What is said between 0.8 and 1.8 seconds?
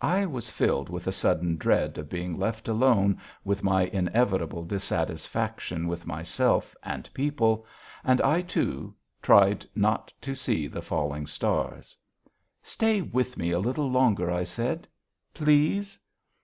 with a sudden